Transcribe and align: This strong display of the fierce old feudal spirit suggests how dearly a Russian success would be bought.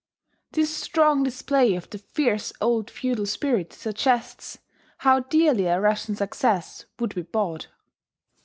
This 0.53 0.75
strong 0.75 1.21
display 1.21 1.75
of 1.75 1.87
the 1.91 1.99
fierce 1.99 2.51
old 2.59 2.89
feudal 2.89 3.27
spirit 3.27 3.71
suggests 3.71 4.57
how 4.97 5.19
dearly 5.19 5.67
a 5.67 5.79
Russian 5.79 6.15
success 6.15 6.85
would 6.97 7.13
be 7.13 7.21
bought. 7.21 7.67